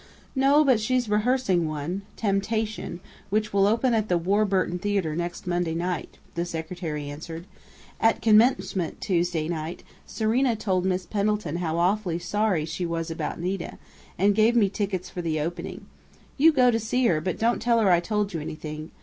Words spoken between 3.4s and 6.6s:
will open at the Warburton Theater next Monday night," the